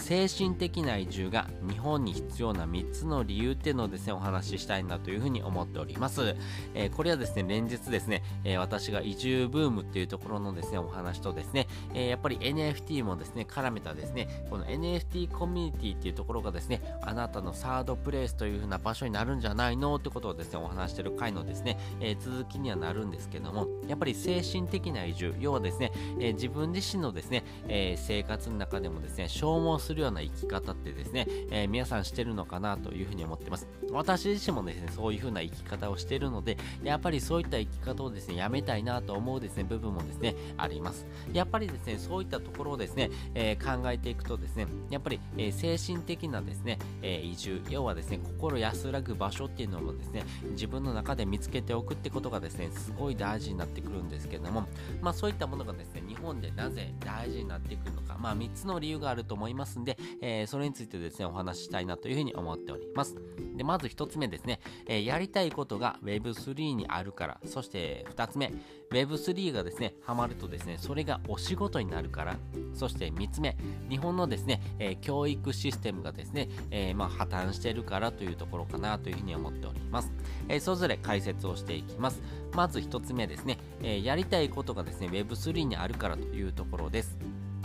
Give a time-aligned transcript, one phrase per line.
[0.00, 6.34] 精神的な移住が日本に必要な3つの理由っていうのをですね、お話ししたいなというふうに思っております。
[6.74, 33.66] えー、これはですね、連日ですね、えー、私が移住ブームっていうところのですね、お話とですね、えー、やっぱり NFT もですね、絡めたですね、この NFT コミュニティっていうところがですね、あなたのサードプレイスというふうな場所になるんじゃないのってことをですね、お話してる回のですね、え続きにはなるんですけども、やっぱり精神的な移住、要はですね、え自分自身のですね、え生活の中でもですね、消耗するするような生き方ってですね、えー、皆さんしてるのかなというふうに思ってます。
[33.90, 41.06] 私自身もですね、そういうふうな生き方をしているので、やっぱりそういった生き方をですね、やめたいなと思うですね、部分もですね、あります。
[41.32, 54.68] やっぱりですね、そういったところをですね、えー、考えていくとですね、やっぱり、えー、精神的なですね、え移住、要はですね、心安らぐ場所っていうのもですね、自分の中で見つけておくってことがですね、すごい大事になってくるんですけども、
[55.00, 63.16] まあそういったものがですね、日本でなぜ大事になってくるのか、まあ3つの理由があると思いますんで、えー、それについてですね、お話ししたいなというふうに思っております。
[63.56, 68.52] で、まず1つ目ですね、えー、やりたいことが Web3 にあるから、そして2つ目、
[68.90, 72.36] Web3 がですね、ハマるとですね、それがお仕事になるから、
[72.74, 73.56] そして3つ目、
[73.88, 80.12] 日本のですね、えー、教育システムがですね、え、まあ、破綻してるからというところかなというふうに思っております。
[80.48, 82.20] え、それぞれ解説をしていきます。
[82.54, 87.18] まず1つ目ですね、えやりたいことがですね、Web3 にあるからというところです。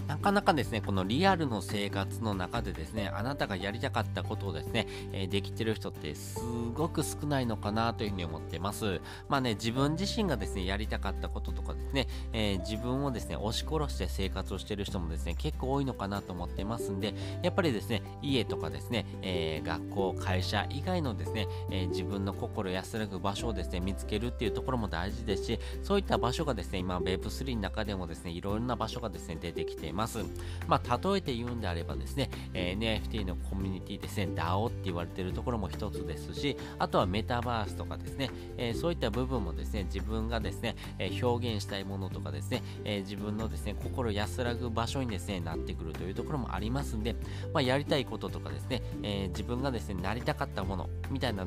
[0.08, 6.40] なかなかですね、このリアルの生活の中でですね、あなたがやりたかったことをですね、えー、できてる人ってす
[6.74, 9.02] ごく少ないのかなというふうに思ってます。
[9.30, 29.95] まあね、自分自身がですね、やりたかったこととかですね、えー、自分をですね、押し殺して生活をしてる人もですね、結構多いのかなと思ってますんで、やっぱりですね、家とかですね、えー、学校、会社以外のですね、え自分の心安らぐ場所をですね、見つけるっていうところも大事ですし、そういった場所がですね、今 Web3 の中でもですね、いろいろな場所がですね、出てきています。
[29.96, 30.20] ます。
[30.68, 47.16] まあ、例えて言うんであればですね、えー、NFT のコミュニティですね、DAO って言われてるところも一つですし、あとはメタバースとかですね、えー、そういった部分もですね、自分がですね、え、表現したいものとかですね、え自分のですね、心安らぐ場所にですね、なってくるというところもありますんで、
[47.54, 51.46] まあ、やりたいこととかですね、え自分がですね、なりたかったものみたいな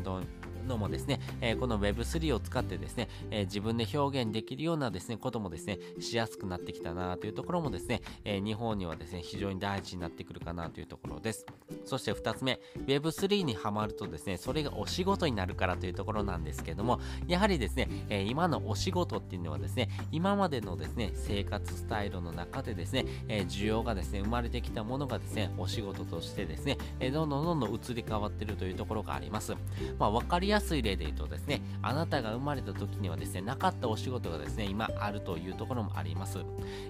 [0.68, 11.46] のもですね、えー、この Web3 を使ってですね、えー、自分で表現できるようなですね、こともですね、しやすくなってきたなというところもですね、え、日本にはですね、非常に大事になってくるかなというところです。
[11.84, 29.54] そして2つ目、Web3 にはまるとですね、それがお仕事になるからというところなんですけども、やはりですね、え今のお仕事っていうのはですね、今までのですね、生活スタイルの中でですね、え需要がですね、生まれてきたものがですね、お仕事としてですね、えどんどんどんどん移り変わってるというところがあります。
[29.98, 36.38] まあ、わかりやすい例で言うとですね、あなたが生まれた時にはですね、なかったお仕事がですね、今あるというところもあります。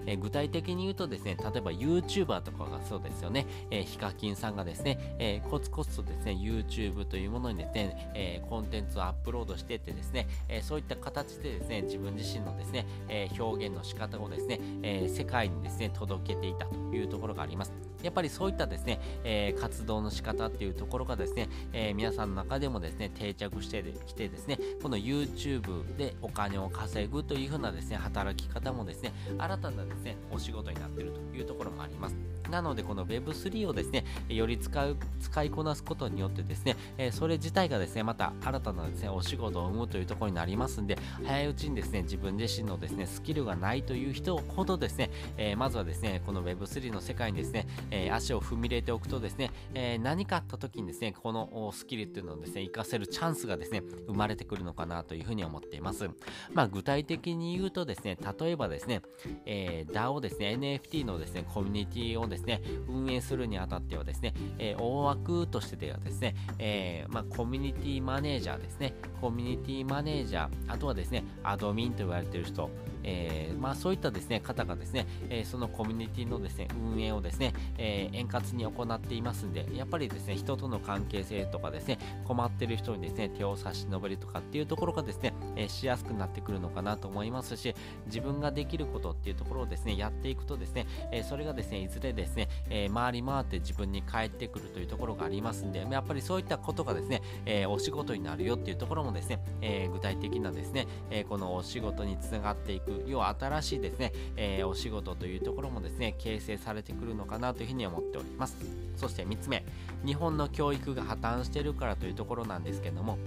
[0.05, 17.88] え具体的に言うとですね、例えば YouTuber とかがそうですよね、えー、ヒカキンさんがですね、えー、コツコツとですね、YouTube というものにですね、えー、コンテンツをアップロードしてってですね、えそういった形でですね、自分自身のですね、え表現の仕方をですね、え世界にですね、届けていたというところがあります。
[18.03, 32.28] やっぱりそういったですね、え活動の仕方っていうところがですね、え皆さんの中でもですね、定着してきてですね、この YouTube でお金を稼ぐというふうなですね、働き方もですね、新たなですね、お仕事になっているというところもあります。
[32.49, 56.09] なので、この Web3 をですね、より使う、使いこなすことによってですね、えそれ自体がですね、また新たなですね、お仕事を生むというところになりますんで、早いうちにですね、自分自身のですね、スキルがないという人ほどですね、えまずはですね、この Web3 の世界にですね、え足を踏み入れておくとですね、え何かあった時にですね、このスキルっていうのをですね、活かせるチャンスがですね、生まれてくるのかなというふうに思っています。
[56.53, 59.01] まあ、具体的に言うとですね、例えばですね、
[59.45, 62.38] えー、DAO ですね、NFT のですね、コミュニティをですね、
[62.87, 72.69] 運営するにあたってはですね、えー、大枠としてではですね、えー、まあ、コミュニティマネージャーですね、コミュニティマネージャー、あとはですね、アドミンと言われている人、
[73.03, 87.75] えー、まあ、そういったですね方がですね、えー、そのコミュニティのですね運営をですね、えー、円滑に行っていますんで、やっぱりですね人との関係性とかですね困ってる人にですね手を差し伸べるとかっていうところがですね、えしやすくなってくるのかなと思いますし、
[88.05, 108.57] 自分ができることっていうところをですねやっていくとですね、えそれがですねいずれですね、え回り回って自分に返ってくるというところがありますんで、やっぱりそういったことがですね、えお仕事になるよっていうところもですね、え具体的なですね、えこのお仕事につながっていく要は新しいですね、えー、お仕事というところもですね形成されてくるのかなというふうに思っております。
[108.95, 109.63] そして3つ目
[110.05, 113.17] 日本の教育が破綻してるからというところなんですけども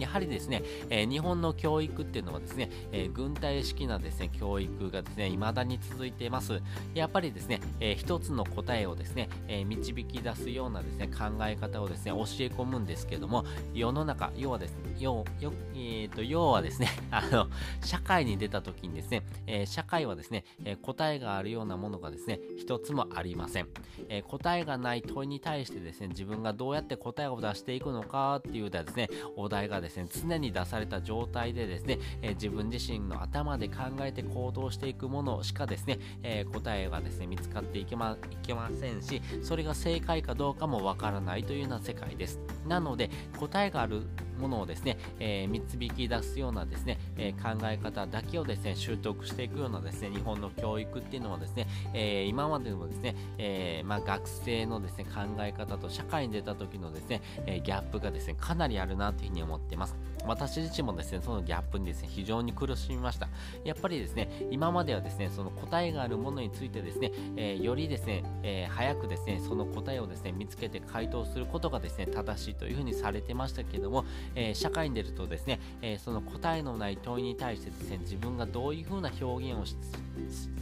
[0.00, 6.60] やはりですね、え、日本の教育っていうのはですね、え、軍隊式なですね、教育がですね、未だに続いています。
[6.94, 13.44] やっぱりですね、えー、一つの答えをですね、え導き出すようなですね、考え方をですね、教え込むんですけども、
[13.74, 17.48] 世の中、要はですね、要よえーと、要はですね、 あの、
[17.82, 23.68] 社会に出た時にですね、え社会はですね、え答えがあるようなものがですね、一つもありません、
[24.08, 42.40] え答えがない問いに対してですね、自分がどうやって答えを出していくのかっていうですね、お題がですねですね、常に出された状態でですね、えー、自分自身の頭で考えて行動していくものしかですね、えー、答えがですね、見つかっていけまいけませんし、それが正解かどうかもわからないというような世界です。
[42.66, 44.02] なので、答えがある
[44.38, 59.94] ものをですね、えー、導き出すようなですね、えー、考え方だけをですね、習得していくようなですね、日本の教育っていうのはですね、えー、今までのですね、えまあ、学生のですね、考え方と社会に出た時のですね、えギャップがですね、かなりあるなというふうに思ってます。
[60.26, 63.28] 私自身もですね、そのギャップにですね、非常に苦しみました。
[63.64, 79.76] やっぱりですね、今まではですね、その答えがあるものについてですね、えよりですね、え早くですね、その答えをですね、見つけて回答することがですね、正しいというふうにされてましたけども、え、社会に出るとですね、え、その答えのない問いに対してですね、自分がどういうふうな表現をし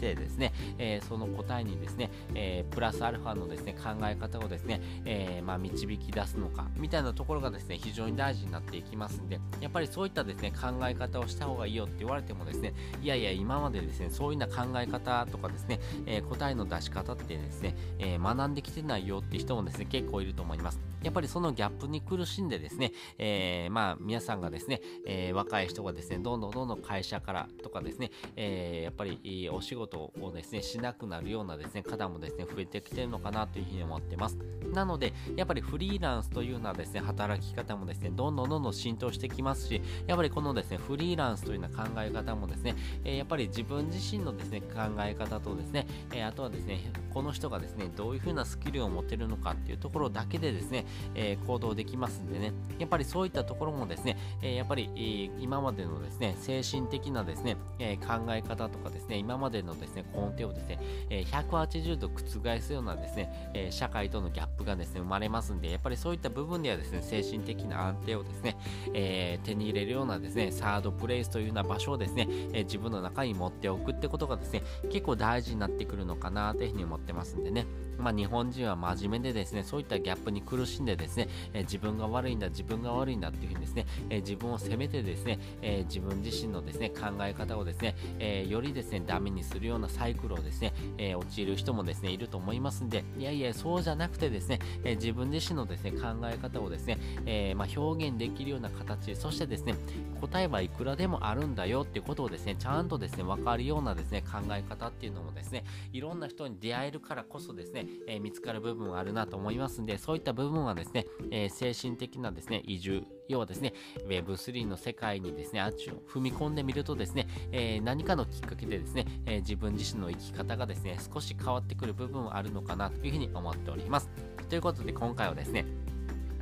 [0.01, 12.73] てですね、えー、その答えにですね、えプラスアルファのですね、考え方をですね、えまあ、導き出すのか、みたいなところがですね、非常に大事になっていきますんで、やっぱりそういったですね、考え方をした方がいいよって言われてもですね、
[13.03, 20.88] いやいや、今までですね、そういうような考え方とかですね、え答えの出し方ってですね、え学んできてないよって人もですね、結構いると思います。
[21.03, 34.37] やっぱりそのギャップに苦しんでですね、えー、まあ皆さんがですね、えー、若い人がですね、どんどんどんどん会社からとかですね、えー、やっぱりお仕事をですね、しなくなるようなですね、方もですね、増えてきてるのかなというふうに思ってます。
[34.73, 42.75] なので、やっぱりフリーランスというようなですね、働き方もですね、どんどんどんどん浸透してきますし、やっぱりこのですね、フリーランスというような考え方もですね、
[43.05, 44.67] えやっぱり自分自身のですね、考
[45.01, 46.81] え方とですね、えあとはですね、
[47.13, 60.79] この人がですね、どういうふうなスキルを持てるのかっていうところだけでですね、えー、行動できますんでね、やっぱりそういったところもですね、え、やっぱり、今までのですね、精神的なですね、え考え方とかですね、今までのですね、根底をですね、
[61.11, 68.57] え180度覆すようなですね、え社会とのギャップがですね、生まれますんで、やっぱりそういった部分ではですね、精神的な安定をですね、
[68.95, 77.67] え手に入れるようなですね、サードプレイスというような場所をですね、え自分の中に持っておくってことがですね、結構大事になってくるのかなというふうに思ってますんでね、
[77.99, 99.75] まあ、日本人は真面目でですね、そういったギャップに苦しんでですね、え、自分が悪いんだ、自分が悪いんだっていうふうにですね、え、自分を責めてですね、え、自分自身のですね、考え方をですね、えよりですね、ダメにするようなサイクルをですね、え陥る人もですね、いると思いますんで、いやいや、そうじゃなくてですね、え自分自身のですね、考え方をですね、えまあ、表現できるような形、そしてですね、
[100.21, 113.75] 答えはいくらでもあるんだよっていうことをですね、ちゃんとですね、分かるようなですね、考え方っていうのもですね、いろんな人に出会えるからこそですね、え見つかる部分はあるなと思いますんで、そういった部分ははですね、えー、精神的なですね、移住、要はですね、
[114.07, 124.09] Web3 の世界にですね、あっちを踏み込んでみるとですね、えー、何かのきっかけでですね、え、自分自身の生き方がですね、少し変わってくる部分はあるのかなというふうに思っております。
[124.49, 125.67] ということで今回はですね、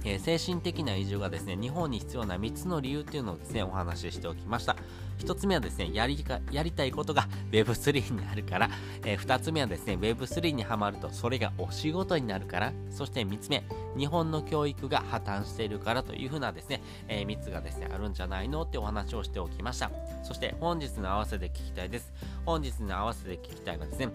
[0.05, 4.77] え、精神的な移住がですね、日本に必要な3つの理由っていうのをですね、お話ししておきました。
[5.19, 8.71] 1つ目はですね、やりか、やりたいことが Web3 になるから、
[9.05, 13.63] えー、2つ目はですね、Web3 にはまるとそれがお仕事になるから、そして3つ目、
[13.97, 18.63] 日本の教育が破綻しているからというふうなですね、えー、3つがですね、あるんじゃないの？
[18.63, 19.91] ってお話をしておきました。
[20.23, 22.13] そして本日の合わせで聞きたいです。
[22.45, 24.09] 本日の合わせで聞きたいはですね、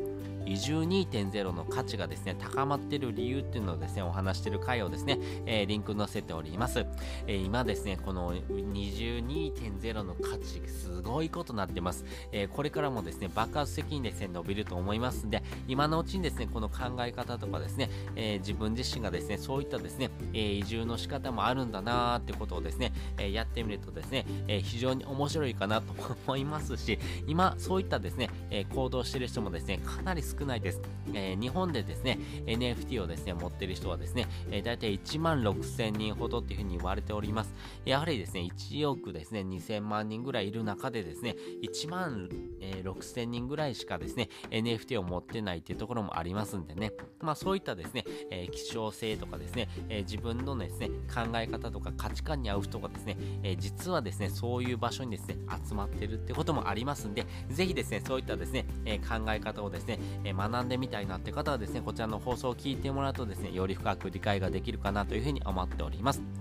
[0.45, 6.85] 移住2.0の価値がですね、高まっている理由っていうのをですね、お話している回をですね、えー、リンク載せております。
[7.27, 12.05] えー、今ですね、この22.0の価値、すごいことになってます。
[12.31, 25.93] えー、これからもですね、爆発的にですね、伸びると思いますんで、今のうちにですね、この考え方とかですね、え自分自身がですね、そういったですね、え移住の仕方もあるんだなーってことをですね、えやってみるとですね、え非常に面白いかなと
[26.27, 30.81] 思いますし、今、そういったですね、え行動してる人もですね、かなり少ないです。
[31.13, 37.53] えー、日本でですね、NFT をですね、持ってる人はですね、えー、大体1万6000人ほどっていうふうに言われております。
[37.85, 42.27] やはりですね、1億ですね、2000万人ぐらいいる中中でですね、1万、
[42.59, 66.40] え、6000人ぐらいしかですね、NFT を持ってないっていうところもありますんでね、まあそういったですね、えー、希少性とかですね、えー、自分のですね、考え方とか価値観に合う人がですね、え、実はですね、そういう場所にですね、集まってるってこともありますんで、ぜひですね、そういったですね、え考え方をですね、え学んでみたいなって方はですね、こちらの放送を聞いてもらうとですね、より深く理解ができるかなというふうに思っております。